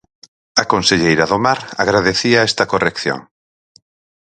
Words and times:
A 0.61 0.63
conselleira 0.73 1.25
do 1.31 1.37
Mar 1.45 1.59
agradecía 1.83 2.45
esta 2.49 2.69
corrección. 2.71 3.19